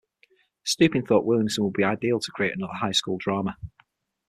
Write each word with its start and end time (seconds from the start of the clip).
Stupin 0.63 1.05
thought 1.05 1.27
Williamson 1.27 1.63
would 1.63 1.73
be 1.73 1.83
ideal 1.83 2.19
to 2.19 2.31
create 2.31 2.55
another 2.55 2.73
high 2.73 2.89
school 2.91 3.19
drama. 3.19 3.55